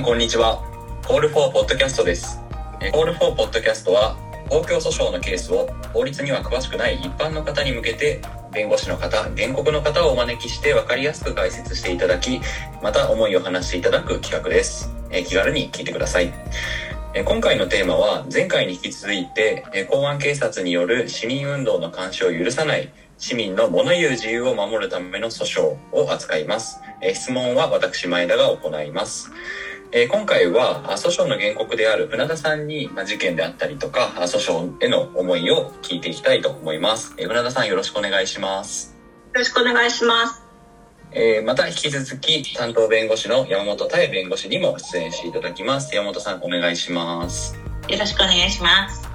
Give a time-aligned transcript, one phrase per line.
[0.00, 0.62] んこんにちは。
[1.06, 2.40] コールフォーポッドキャストです。
[2.80, 4.16] えーコールフォーポッドキャストは
[4.48, 12.40] 公共訴訟のケースを法律には詳しくない一般の方に向けて弁護士の方、原告の方をお招きして分かりやすく解説していただき、
[12.82, 14.90] また思いを話していただく企画です。
[15.10, 16.32] え気軽に聞いてください。
[17.22, 26.80] 今回のテーマは前回に引き続いて公安警察による市民運動の監視を許さない市民の物言う自由を守るための訴訟を扱います。
[27.12, 29.30] 質問は私前田が行います。
[29.92, 37.12] えー今回はあ訴訟の原告である船田さんに、まあ、事件であったりとかあ訴訟への思いを聞いていきたいと思います。
[37.18, 38.96] えー船田さんよろしくお願いします。
[39.34, 40.42] よろしくお願いします。
[41.10, 45.92] えーまた引き続き担当弁護士の山本妙弁護士にも出演していただきます。
[45.92, 47.58] 山本さんお願いします。
[47.88, 49.08] よろしくお願いします。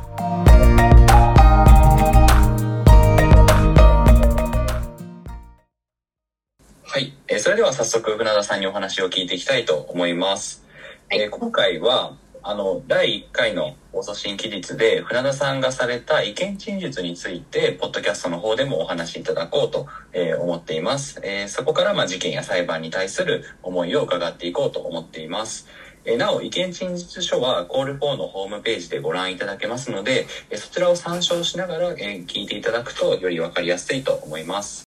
[6.84, 10.65] はい、えーそれでは早速船田さんにお話を聞いていきたいと思います。
[11.08, 25.68] はいえー今回はあの第1回の放送審期日で船田さんがされた意見陳述についてポッドキャストの方でもお話しいただこうと、えー思っています、えーそこからまあ事件や裁判に対する思いを伺っていこうと思っています。
[26.06, 34.85] えなお意見陳述書はコール4のホームページでご覧いただけますので、えそちらを参照しながら、え聞いていただくとよりわかりやすいと思います。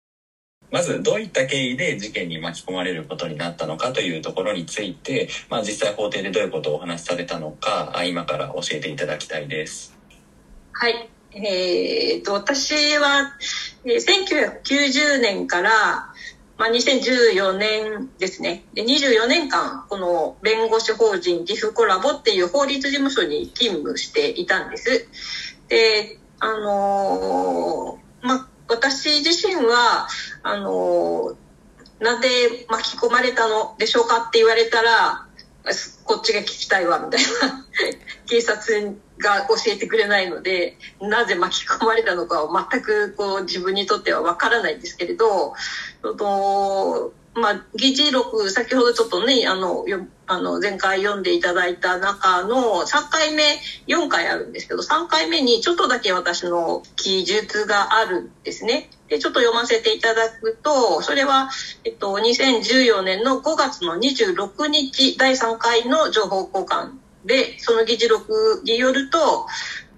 [0.75, 9.97] まずどういった経緯で事件に巻き込まれることになったのかというところについて、まあ、実際法廷でどういうことをお話しされたのか今から教えていただきたいです。
[10.72, 11.08] はい。
[11.31, 13.36] えー、と、私は、
[13.84, 16.12] 1990年から、
[16.58, 18.64] まあ、2014年ですね。
[18.75, 25.09] で、24年間、この弁護士法人岐阜コラボっていう法律事務所に勤務していたんです。
[25.69, 30.08] で、あのーまあ、私自身は、
[30.42, 31.36] あの
[32.00, 32.28] なんで
[32.68, 35.26] 巻き込まれたのでしょうかって言われたら、
[36.04, 37.64] こっちが聞きたいわ、みたいな。
[38.26, 45.54] 警察が教えてくれないので、なぜ巻き込まれたのかは全くこう自分にとっては分からないんですけれど、
[46.03, 53.43] そのまあ、議事録、先ほどちょっとね、あの、よあの前回読んでいただいた中の3回目、
[53.89, 58.89] 4回あるんですけど、3回目にちょっとだけ私の記述があるんですね。
[59.09, 61.50] で、ちょっと読ませていただくと、それは、
[61.84, 66.93] えっと、2014年の5月の26日、第3回の情報交換
[67.25, 69.47] で、その議事録によると、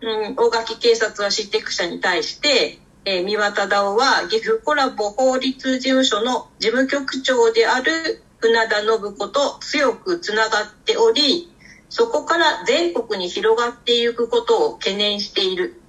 [0.01, 11.49] うん、大垣警察は失脚者に対して、えー三輪忠夫は岐阜コラボ法律事務所の事務局長である船田信子と強くつながっており、
[11.89, 15.81] そこから全国に広がっていくことを懸念している。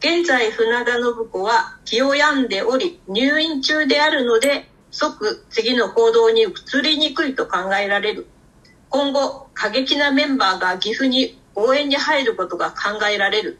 [0.00, 8.26] 現在船田信子は気を病んでおり入院中であるので即次の行動に移りにくいと考えられる。
[8.90, 13.58] 今後過激なメンバーが岐阜に応援に入ることが考えられる。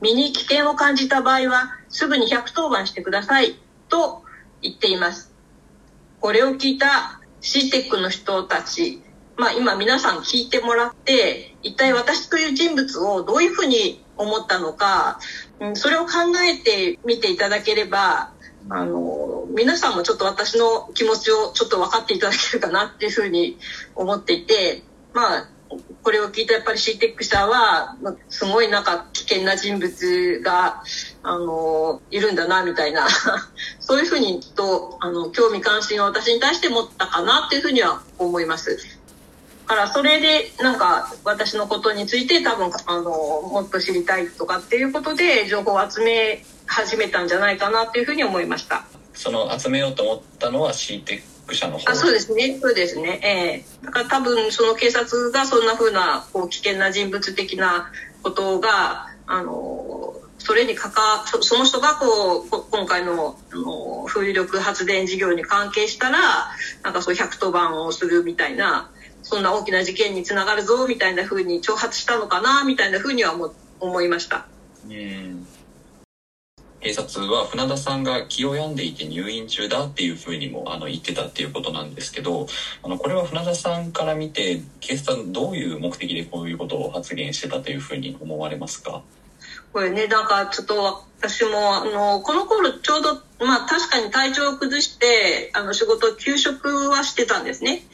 [0.00, 3.56] 身に危険を感じた場合はすぐに110番してください
[3.88, 4.22] と
[4.62, 5.32] 言っています。
[6.20, 9.02] これを聞いた CTEC の人たち、
[9.36, 15.18] まあ今皆さん聞いてもらって、一体私という人物をどういうふうに思ったのか、
[15.74, 16.12] それを考
[16.42, 18.32] えてみていただければ、
[18.68, 23.58] あの、皆さんもちょっと私の気持ちをちょっと分かっていただけるかなっていうふうに
[23.94, 24.82] 思っていて、
[25.14, 25.48] まあ、
[26.02, 30.82] これを聞いたやっぱり CTEC 社は、まあすごいなんか危険な人物が、
[31.22, 33.06] あの、いるんだな、みたいな、
[33.80, 38.76] そういうふうにきっと、あの、興味関心を私に対して持ったかなっていうふうには思います。
[39.70, 48.84] だからそれでなんか私のことについて多分あのもっと知りたいとかっていうことで情報を集め始めたんじゃないかなっていうふうに思いました。
[49.14, 51.22] その集めようと思ったのは CTEC
[51.54, 51.90] 社の方。
[51.90, 52.58] あそうですね。
[52.60, 53.20] そうですね。
[53.22, 53.28] え
[53.82, 53.86] え。
[53.86, 57.90] だから多分その警察がそんな風なこう危険な人物的な
[58.22, 66.18] ことがあのそれにかかそその人がこうこ今回のあの風力発電事業に関係したら
[66.82, 68.90] なんかそう110番をするみたいな
[69.22, 74.46] そんな大きな事件につながるぞみたいな風に挑発したのかなみたいな風には思思いました。
[74.88, 75.46] うん
[76.80, 82.46] 警察は船田さんが気を病んでいて入院中だっていうふうにもあの言ってたっていうことなんですけど
[82.82, 89.02] あのこれは船田さんから見て警察どういう目的でこういうことを発言してたというふうに思われますか？
[89.72, 97.84] これね、なんかちょっと私も、あの、この頃ちょうど、まあ確かに体調を崩して、あの仕事、休職はしてたんですね。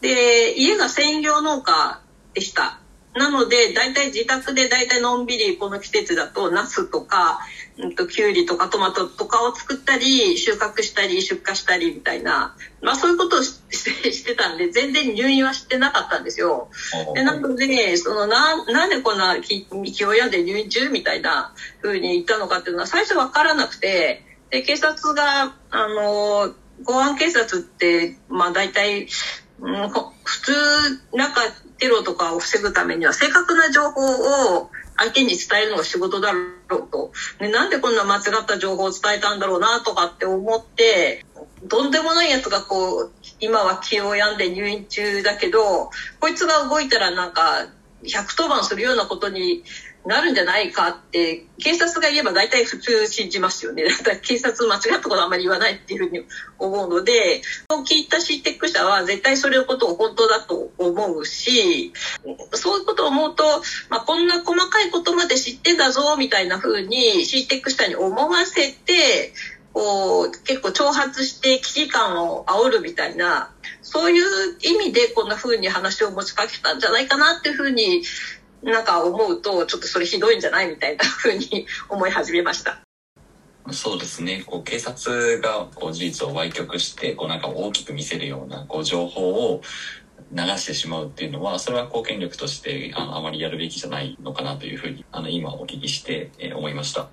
[0.00, 2.00] で、家が専業農家
[2.32, 2.80] でした。
[3.16, 7.40] なので大体自宅で大体のんびりこの季節だとナスとか
[7.78, 16.68] うんときゅうりとかトマトとかを作ったり収穫したり出荷したりみたいな、まあ、そういうことをし してたんで全然入院はしてなかったんですよ。
[17.14, 20.88] でなのでそのななんでこんな気気を病んで入院中？
[20.90, 26.54] みたいな風に言ったのかっていうのは最初分からなくてで警察があの
[26.84, 29.08] 公安警察ってまあ大体、
[29.60, 29.66] う、
[30.24, 30.52] 普通
[31.16, 31.40] なんか
[31.78, 34.02] テロとかを防ぐためには正確な情報
[34.56, 37.12] を相手に伝えるのが仕事だろうと。
[37.38, 41.24] でなんでこんな間違った情報を伝えたんだろうなとかって思って、
[41.68, 47.66] とんでもないやつがこう、今は気を病んで入院中だけど、こいつが動いたらなんか、
[48.04, 49.64] 110番するようなことに
[50.06, 53.84] なるんじゃないかって警察が言えば大体普通信じますよね。
[53.90, 56.24] だから警察間違ったことあんまり言わないっていうふうに
[56.58, 61.92] 思うので、そう聞いた CTEC 者は絶対それのことを本当だと思うし、
[62.54, 63.44] そういうことを思うと、
[63.88, 69.34] まあ、こんな細かいことまで知ってんだぞみたいなふうに CTEC 者に思わせて、
[69.72, 73.50] こう結構挑発して危機感を煽るみたいな
[73.82, 78.02] そういう意味でこんな風に話を持ちかけたんじゃないかなっていうふうに
[78.72, 82.80] なんか思うとちょっとそれひどいんじゃないみたいなふうに思い始めました。
[83.72, 84.44] そうですね。
[84.46, 89.62] こう警察がこう事実を歪曲してこうなんか大きく見せるようなこう情報を
[90.32, 97.08] 流してしまうっていうのはそれは貢献力としてあのあまりやるべきじゃないのかなというふうにあの今お聞きして、えー、思いました。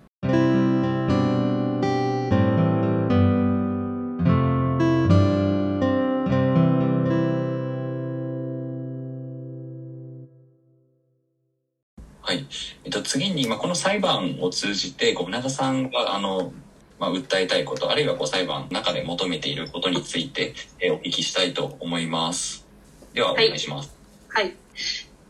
[13.14, 16.52] 次に、まあ、この裁判を通じて、こう、船田さんが、あの、
[16.98, 22.66] まあ、訴えたいこと、あるいはこう裁判の中で求めていることについて、えー、お聞きしたいと思います。
[23.14, 23.96] では、お願いします。
[24.30, 24.46] はい。
[24.46, 24.56] はい、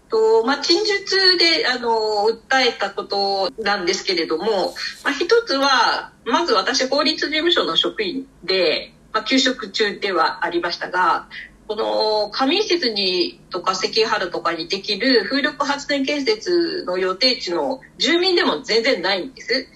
[0.10, 11.28] とまあ、陳述であの訴えたことなんですけれども、まあ、一つはまず私法律事務所の職員で、まあ、休職中ではありましたが
[11.68, 19.68] この上施設にとか関原とかにできる風力発電建設の予定地の住民でも全然ないんです。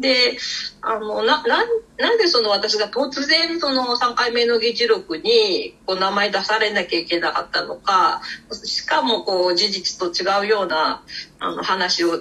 [0.00, 0.38] で、
[0.80, 1.64] あの、な、な、
[1.98, 8.22] なんでその私が突然その3回目の議事録にこう名前出されなきゃいけなかったのか、
[8.64, 11.02] しかもこう事実と違うような
[11.38, 12.18] あの話を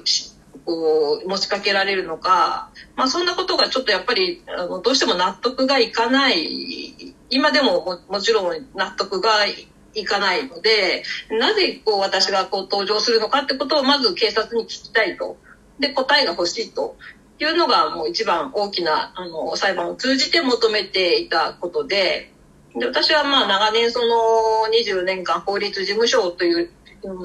[0.66, 9.46] こう持ちかけられるのか、まあそんなことがちょっとやっぱりあのどうしても納得がいかない今でもももちろん納得が
[9.94, 15.38] いかないのでなぜこう私がこう登場するのかってことをまず警察に聞きたいと。
[15.80, 16.98] で答えが欲しいと
[17.40, 22.34] いうのがもう一番大きなあの裁判を通じて求めていたことで。
[22.76, 26.70] で私はまあ長年その20年間法律事務所という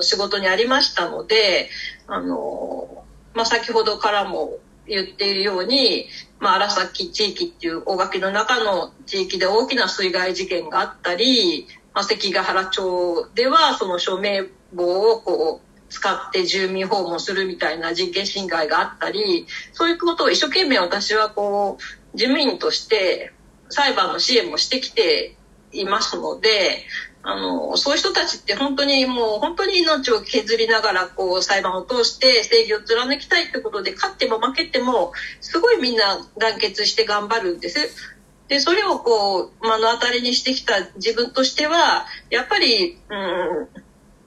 [0.01, 1.69] 仕事にありましたので
[2.07, 3.05] あの、
[3.35, 6.07] まあ、先ほどからも言っているように、
[6.39, 23.33] まあ、荒崎地域っていう大垣の中の地域で大きな水害事件があったり、まあ、関ヶ原町ではその署名簿をこう使って住民訪問するみたいな人権侵害があったりそういうことを一生懸命私はこう事務員として
[23.69, 25.37] 裁判の支援もしてきて
[25.73, 26.85] いますので
[27.27, 38.15] あのそういう人たちって本当にもう本当に命を削りながらこう裁判を通して正義を貫きたいってことで勝っても負けてもすごいみんな団結して頑張るんです。
[38.49, 43.69] でそれをこう目の当たりにしてきた自分としてはやっぱり、うん、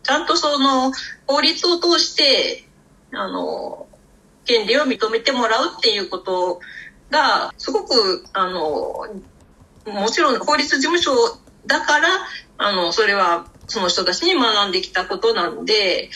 [0.01, 0.92] ちゃんとその
[1.27, 2.68] 法律を通して
[3.12, 3.88] あの
[4.46, 6.60] 権利を認めてもらうっていうこと
[7.12, 9.06] がすごくあの
[9.86, 11.12] もちろん法律事務所
[11.68, 12.08] だから
[12.58, 16.10] あの、それはその人たちに学んできたことなんで、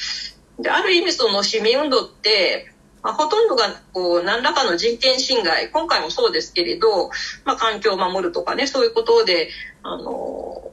[0.59, 7.09] である意味その市民運動って、まあ、ほとんどがこう何らかの人権侵害今回もそうですけれど、
[7.45, 9.49] まあ、環境を守るとかねそういうことで
[9.81, 10.71] あの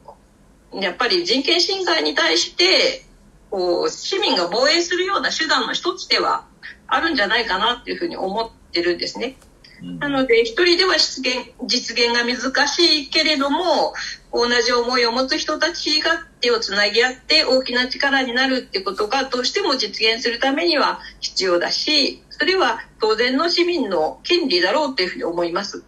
[0.75, 3.05] やっぱり人権侵害に対して
[3.51, 6.45] こう市民が防衛するような手段の一つでは
[6.87, 9.37] あるんじゃないかなっていうふうに思ってるんですね。
[9.83, 13.95] なので、一人では実現実現が難しいけれども、
[14.33, 25.85] 同じ思いを持つ人たちが手をつなぎ合って大きな力になるってことがどうしても実現するためには必要だし、それは当然の市民の権利だろうというふうに思います。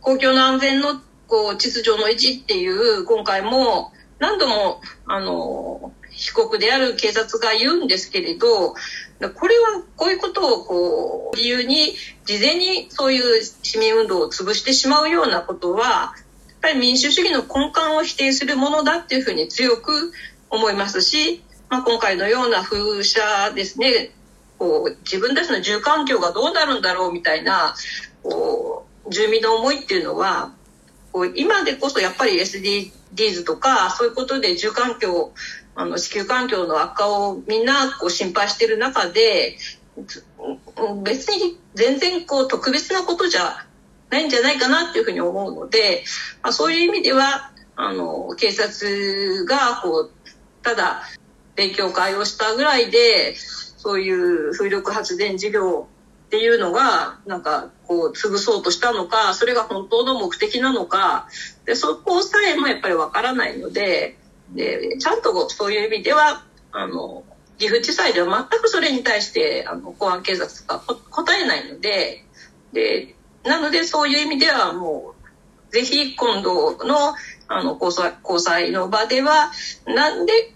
[0.00, 8.76] 公共の安全のこう秩序の維持っていう今回も何度もあの被告である警察が言うんですけれどこ
[9.20, 11.94] れはこういうことをこう理由に
[12.24, 20.12] 事前にそういう市民運動を潰してしまうようなことはやっぱり民主主義の根幹を否定するものだっていうふうに強く
[20.50, 24.10] 思いますしまあ、今回のような風車ですね
[24.58, 27.74] こう自分たちの住環境がどうなるんだろうみたいな
[28.22, 30.52] こう住民の思いっていうのは
[31.12, 35.32] こう今でこそやっぱり SDGs とかそういうことで住環境
[35.78, 39.56] あの地球環境の悪化をみんなこう心配してる中で
[41.04, 43.64] 別に全然こう特別なことじゃ
[44.10, 46.02] ないんじゃないかなっていうふうに思うので、
[46.42, 50.10] まあ、そういう意味ではあの警察がこう
[50.64, 51.02] ただ
[51.54, 55.86] 勉強会をしたぐらいでそういう風力発電事業
[56.26, 61.28] っていうのがなんかこう潰そうとしたのかそれが本当の目的なのか
[61.66, 64.18] でそこさえもやっぱりわからないので
[64.54, 67.24] でちゃんとそういう意味ではあの
[67.58, 70.78] 岐阜地裁では全くそれに対してあの公安警察が
[71.10, 72.24] 答えないので
[72.72, 73.14] で
[73.44, 75.14] なのでそういう意味ではも
[75.70, 77.14] うぜひ今度の
[77.50, 79.50] あの交際交際の場では
[79.86, 80.52] なんで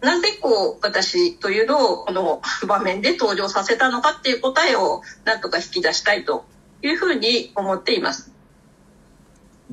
[0.00, 6.44] なぜこう私というのをこの場面で登場させたのかっていう答えをなんとか引き出したいと
[6.82, 8.35] いうふうに思っています。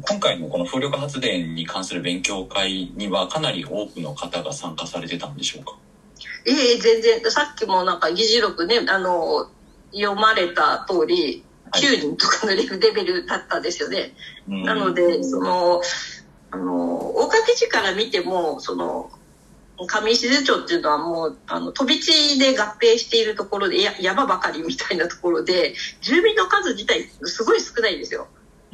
[0.01, 5.77] 今回のこの風力発電に関する勉強会にはかなり多くの方が参加されてたんでしょうか？
[6.45, 9.49] ええ全然さっきもなんか議事録ねあの
[9.93, 14.13] 読まれた通り9人とかのレベルだったんですよね。
[14.49, 15.81] はい、なのでその
[16.51, 19.11] あの大掛地から見てもその
[19.87, 28.27] 上石津町っていうのはもうあの飛び地で合併しているところでや山ばかりみたいなところで住民の数自体すごい少ないんですよ。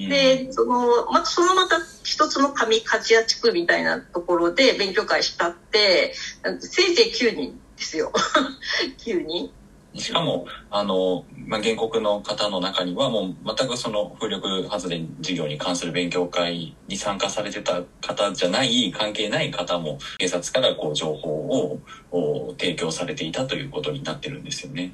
[0.07, 6.13] でそのまたそのまた一つの上勝屋地区みたいなところで勉強会したって
[6.61, 8.11] せいぜい9人ですよ
[9.05, 9.51] 9人。
[9.95, 21.79] しかも、あの、まあ、原告の方の中にはもう全くその風力発電事業に関する勉強会に参加されてた方じゃない、関係ない方も警察からこう情報
[22.11, 24.93] を提供されていたということになってるんですよね。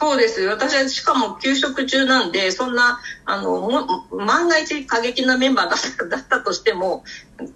[0.00, 0.42] そうです。
[0.42, 7.02] 私はしかも休職中なんでそんなあの万が一過激なメンバーだったとしても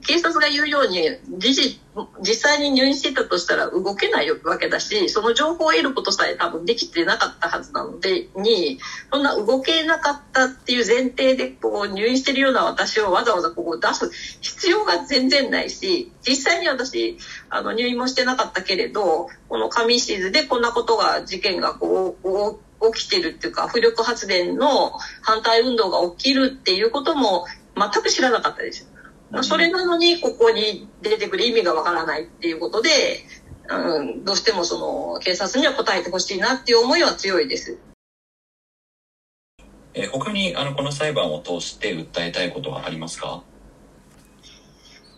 [0.07, 1.03] 警察が言うように
[1.39, 1.81] 事実
[2.21, 8.79] 実際に入院してたとしたら動けないわけだしその情報を得ることさえ多分できてなかったはずなのでに
[9.13, 17.19] そんな動けなかったっていう前提でこう入院してるような私をわざわざここ出す必要が全然ないし実際に私
[17.51, 27.45] あの入院もしてなかったけれどこの上石津でこんなことが事件がこう起きてるっていうか浮力発電の反対運動が起きるっていうことも
[27.77, 28.92] 全く知らなかったです。
[29.41, 32.91] それなのにここに出てくる意味がわからないっていうことで、
[33.69, 34.79] うん、どうしてもそ
[35.15, 37.79] の警察には答えてほしいなっていう思いは強いです。
[39.95, 43.43] え他にあのこの裁判を通して訴えたいことはありますか？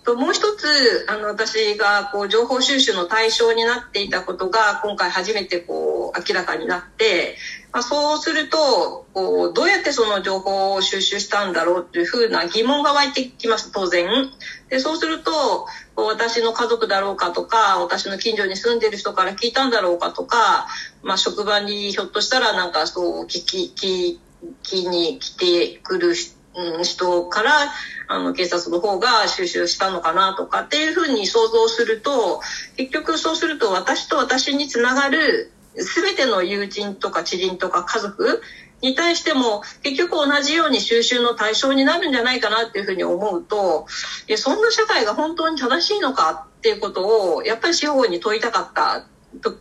[0.05, 7.37] ともう一つあの私がこう情報収集の対象になっていたことが今回初めてこう明らかになって、
[7.73, 14.07] まあ、そうするとこうどうやってその情報を収集したんだろうっていうふうな疑問が湧いてきます当然。
[14.69, 15.67] でそうすると
[15.97, 20.67] 私の家族だろうかとか私の近所に住んでる人から聞いたんだろうかとか、
[21.03, 24.19] まあ、職場にひょっとしたらなんかそう聞き聞
[24.63, 26.35] きに来てくる人、
[26.83, 27.51] 人から
[28.07, 32.41] あの警察の方が収集したのかなとかっていうふうに想像すると
[32.77, 38.43] 結局そうすると私と私につながる全ての友人とか知人とか家族
[38.81, 43.87] に対しても結局同じように収集の対象になるんじゃないかなっていうふうに思うと
[44.37, 49.07] そんな社会が本当に正しいのかっていうことをやっぱり司法に問いたかった
[49.41, 49.57] と、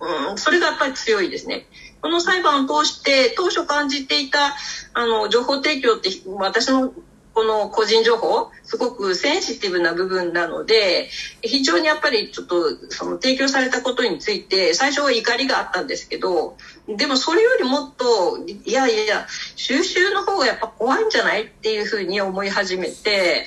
[0.00, 1.66] うん、それがやっぱり強いですね。
[2.00, 4.54] この裁判を通して当初感じていた
[4.94, 6.92] あの情報提供って私の
[7.38, 11.08] この個人情報すごくセンシティブな部分なので
[11.40, 16.56] 非常にやっぱりちょっとその提供されたことについて最初は怒りがあったんですけど
[16.88, 23.46] でもそれよりもっといやいや収集の方がやっぱ怖いんじゃないっていうふうに思い始めて。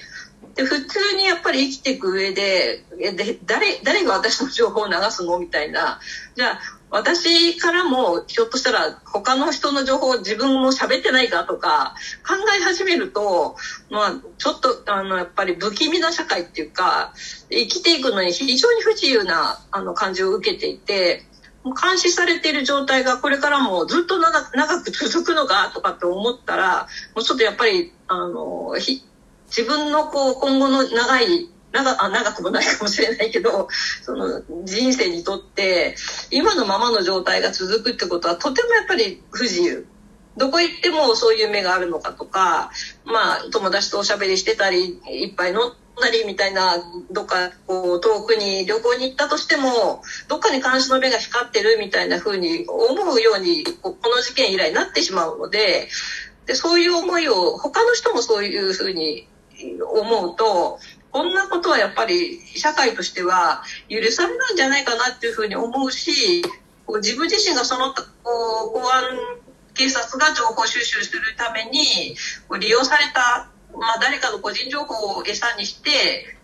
[0.56, 5.40] で普通にやっぱり生きていく上でで誰誰が私の情報を流すの？
[5.40, 6.02] みたいな
[6.36, 6.60] じゃあ
[6.92, 11.96] 私からもひょっとしたら他の人の情報を自分も喋ってないかとか
[12.28, 13.56] 考え始めると、
[13.90, 17.14] まあ、ちょっとあのやっぱり不気味な社会っていうか
[17.50, 21.26] 生きていくのに非常に不自由なあの感じを受けていて。
[21.64, 33.68] 監視されている状態がこれからもずっと長く続くのかとかって思ったらもうちょっとやっぱりあの自分のこう今後の長い長あ長くもないかもしれないけど
[34.04, 35.96] その人生にとって
[36.30, 39.88] 今のままの状態が続くってことはとてもやっぱり不自由。
[40.38, 42.72] どこ行ってもそういう目があるのかとか
[43.04, 46.78] まあ友達とおしゃべりしてたりいっぱいのなりみたいな
[47.12, 55.90] どっかこう遠くに旅行に行ったとしてもどっかに監視の目が光ってるみたいな風に思うようにこの事件以来なってしまうので
[56.46, 59.28] でそういう思いを他の人もそういう風に
[59.94, 60.80] 思うと
[61.12, 66.42] こんなことはやっぱり社会としては許されないんじゃないかなっていう風に思うし
[66.86, 68.02] こう自分自身がそのこ
[68.70, 69.04] う公安
[69.74, 72.16] 警察が情報収集するために
[72.48, 76.38] こう利用されたまあ、誰かの個人情報を餌にして、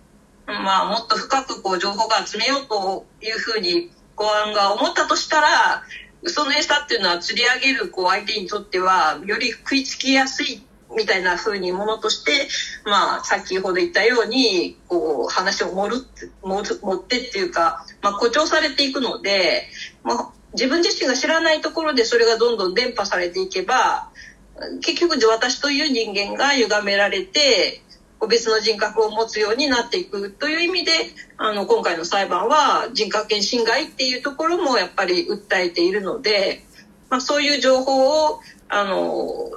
[0.45, 5.83] まあ、もっと深くこう情報が集めようというふうに公安が思ったとしたら
[6.21, 10.63] 嘘の餌っていうのは釣り上げるこう相手にとってはより食いつきやすい
[10.97, 12.47] みたいなふうにものとして、
[12.83, 16.05] まあ、先ほど言ったようにこう話を盛る
[16.41, 16.63] 盛
[16.95, 19.69] ってっていうか、まあ、誇張されていくので、
[20.03, 24.09] まあ、自分自身が知らないところでそれがどんどん伝播されていけば
[24.81, 27.81] 結局私という人間が歪められて
[28.27, 30.91] 別の人格を持つようになっていくという意味で
[31.37, 36.63] あの今回の裁判は人格権侵害っていうところもやっぱり訴えているので、
[37.09, 38.39] まあ、そういう情報を
[38.69, 39.51] あの、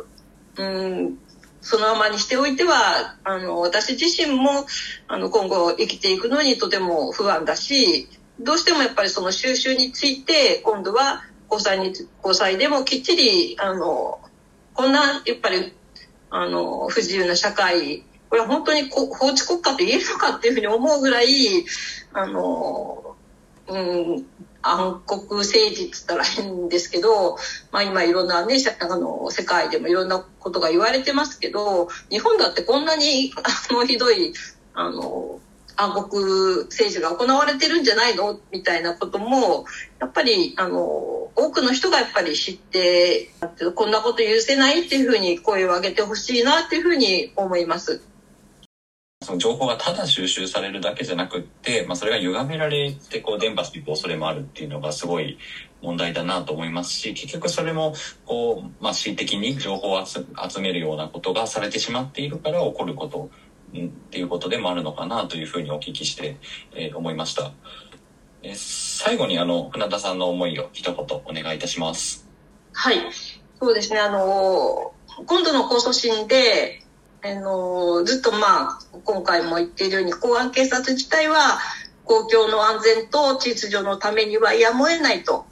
[0.58, 1.18] うん、
[1.62, 4.66] そのままにしておいてはあの私自身も
[5.08, 14.20] あの今後生きていくのにとても不安だしどうしてもやっぱりその収集について今度は交際に交際でもきっちりあの
[14.74, 15.74] こんなやっぱり
[16.30, 21.26] あの不自由な社会これは本当に法治国家って言えるのかっていうふうに思うぐらい
[22.12, 23.16] あの、
[23.68, 24.26] うん、
[24.62, 27.36] 暗黒政治っつったら変ですけど、
[27.72, 33.32] まあ、今いろんなねあの世界でもいろんなことが言われてますけど日本だってこんなに
[33.70, 34.34] あのひどい
[34.74, 35.40] あの
[35.76, 38.38] 暗黒政治が行われてるんじゃないの？
[38.52, 39.64] みたいなことも
[39.98, 40.78] やっぱりあの
[41.34, 43.30] 多くの人がやっぱり知って
[43.74, 48.02] こんなこと許せないっていうふうに声を上げてほしいなっていうふうに思います。
[49.30, 55.38] その情報がただ収集されるだけじゃなくって、まあ、それが歪められてこう伝播していく恐れもあるっていうのがすごい
[55.82, 57.94] 問題だなと思いますし結局それも
[58.26, 60.24] こう、まあ、恣意的に情報を集
[60.60, 63.30] めるようなことがされてしまっているから起こること
[63.72, 66.36] っていうことでもあるのかなというふうにお聞きして、
[66.74, 67.52] えー、思いました。
[68.42, 72.26] え最後にあの船田さんの思いを一言お願いいたします。
[72.72, 72.96] はい、
[73.60, 74.00] そうですね。
[74.00, 74.92] あの
[75.26, 76.82] 今度の控訴審で、
[77.22, 81.58] あのずっとまあ今回も言っているように公安警察自体は
[82.04, 85.46] 公共の安全と秩序のためにはやむを得ないと。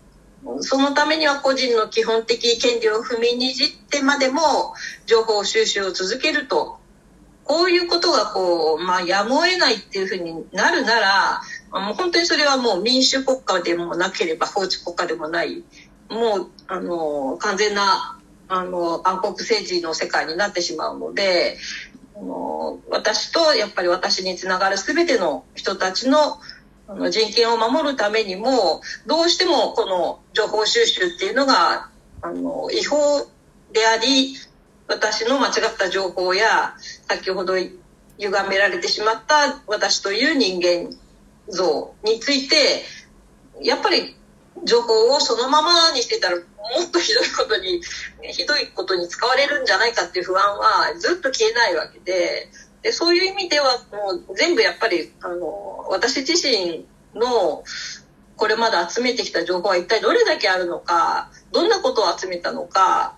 [0.60, 4.72] そのためには個人の基本的権利を踏みにじってまでも
[5.04, 6.78] 情報収集を続けると
[7.48, 11.40] こういうことがこう、まあ、やむを得ないっていうふうになるなら、
[11.72, 15.64] もう本当にそれはもう民主国家でもなければ法治国家でもない、
[16.10, 18.17] もう、あの、完全な、
[18.48, 21.58] あの、暗黒政治の世界になってしまうので、
[22.16, 26.38] あの私とやっぱり私につながる全ての人たちの
[26.88, 31.90] あの人権を守るためにもどうしてもこの情報収集っていうのが
[32.22, 33.28] あの違法
[33.72, 34.34] であり
[34.88, 36.74] 私の間違った情報や
[37.06, 40.96] 先ほど歪められてしまった私という人間
[41.48, 42.82] 像について
[43.62, 44.16] やっぱり
[44.64, 47.80] 情報をそのままにしてたらもっとひどいことに
[48.22, 52.48] ひどいことに使われるんじゃないかっていう不安はずっと消えないわけで
[52.82, 57.64] でそういう意味ではもう全部やっぱりあの私自身の
[58.36, 63.16] これまで集めてきた情報は一体どれだけあるのかどんなことを集めたのか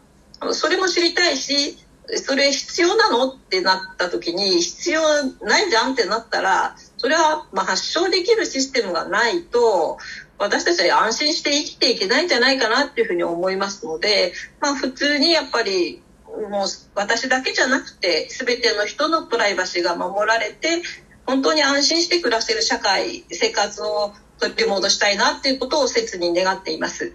[0.52, 1.76] それも知りたいし
[2.16, 5.02] それ必要なのってなった時に必要
[5.42, 9.98] ないじゃんってなったらそれはま発症できるシステムがないと
[10.40, 16.02] 私たちは安心して生きていけないんじゃないかなっていうふうに思いますので、まあ、普通にやっぱり
[16.50, 20.80] もう私だけじゃなくて全ての人のプライバシーが守られて
[21.26, 27.12] 本当に安心して暮らせる社会生活を取り戻したいなっていうことを切に願っています。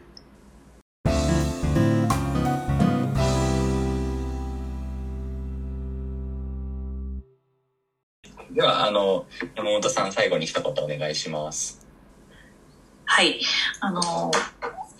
[8.51, 9.25] では、あの、
[9.57, 11.84] 山本さん、最後に一言お願いします。
[13.15, 13.39] はい。
[13.79, 14.29] あの、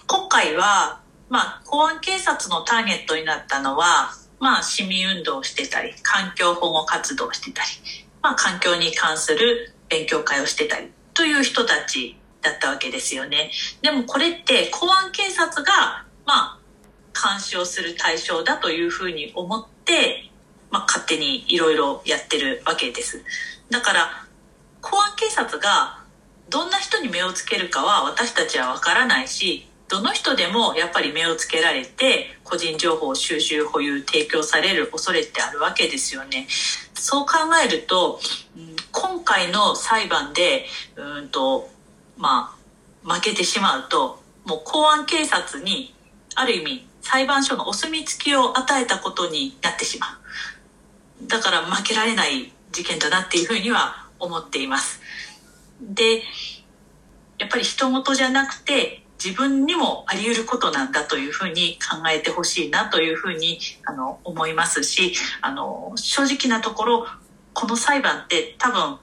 [0.07, 7.67] 今回は、まあ、公安警察のターゲットになったのは、まあ、市民運動をしてたり、環境保護活動をしてたり、
[8.21, 13.51] まあ、環境に関する勉強会をしてたり、という人たちだったわけですよね。
[13.81, 16.59] でもこれって公安警察が、まあ、
[17.11, 20.31] 監視をする対象だというふうに思って、
[20.71, 23.21] まあ、勝手にいろいろやってるわけです。
[23.69, 24.25] だから
[24.79, 26.04] 公安警察が
[26.49, 36.47] どんな人に目をつけるかは私たちはわからないしどの人でもやっぱり目をつけられて個人情報収集保有提供される恐れってあるわけですよね。
[36.93, 38.19] そう考えると、
[38.57, 41.69] うん、公回の裁判でうんと
[42.17, 42.55] ま
[43.03, 45.93] あ負けてしまうともう公安警察に
[46.35, 50.19] ある意味裁判所のお墨付きを与えたことになってしま
[51.23, 55.01] うだから負けられない事件だなっていうふうには思っています
[55.81, 56.23] で
[57.37, 67.07] やっぱり人事じゃなくて自分にもあり得ることなんだというふうに考えてほしいなというふうにあの思いますしあの正直なところ
[67.53, 68.97] この裁判って多分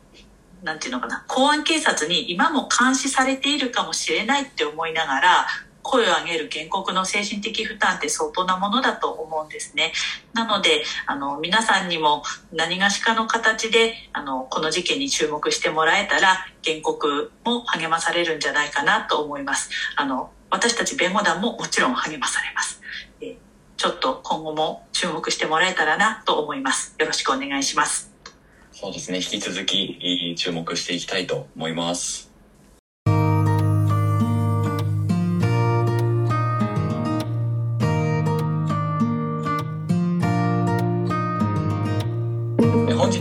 [0.62, 5.46] 何て言うのかな公安警察に今も監視されているかもしれないって思いながら
[5.82, 9.92] 声を上げる原告の精神的負担って相当なものだと思うんですね。
[10.32, 19.70] なので、あの、皆さんにも何がしかの形で、あの、この事件に注目してもらえたら、原告も励まされるんじゃないかなと思います。
[19.96, 22.80] あの、私たち弁護団ももちろん励まされます。
[23.20, 23.36] え
[23.76, 26.94] ちょっと今後も注目してもらえたらなと思います。
[26.98, 28.12] よろしくお願いします。
[28.72, 29.18] そうですね。
[29.18, 32.31] 引き続き注目していきたいと思います。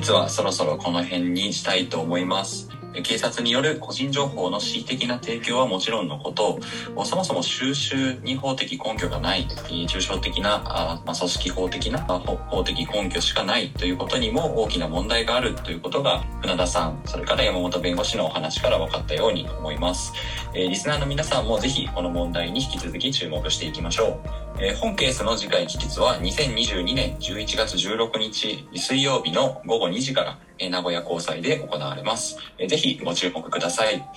[0.01, 2.69] 日はそろそろこの辺にしたいと思います。
[3.03, 6.59] 警察による個人情報の恣意的な提供はもちろんのこと、
[7.05, 9.47] そもそも収集に法的根拠がない、
[9.87, 20.11] 抽象的な、あま、組織法的な法的根拠しかないということにも大きな問題があるということが、船田さん、それから山本弁護士のお話から分かったように思います。
[20.53, 24.50] え、リスナーの皆さんもぜひこの問題に引き続き注目していきましょう。
[24.63, 32.37] えー、本ケースの次回期日は2022年11月16日水曜日の午後2時から名古屋高裁で行われます。
[32.67, 34.07] ぜひご注目ください。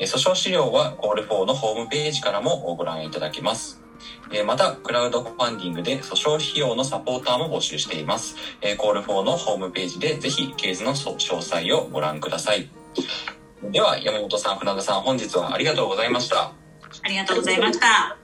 [0.00, 3.80] 訴訟資料はコール4のホームページからもご覧いただけます。
[4.44, 8.34] また、クラウドファンディングで訴訟費用のサポーターも募集しています。
[8.78, 12.68] コール4のホームページでぜひケースの詳細をご覧ください。
[13.70, 16.52] では、山本さん、船田さん、本日はありがとうございました。
[17.02, 18.16] ありがとうございました。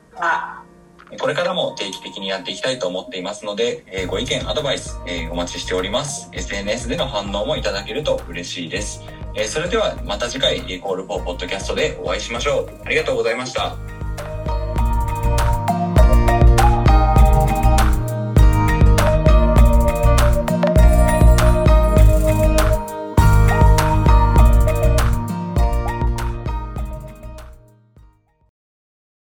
[1.18, 6.31] これからも定期的にやっていきたいと思っていますので、え、ご意見、アドバイス、え、お待ちしております。
[6.33, 9.03] SNS での反応もいただけると嬉しいです。
[9.35, 12.83] え、それではまた次回、コール4ポッドキャストでお会いしましょう。
[12.85, 14.02] ありがとうございました。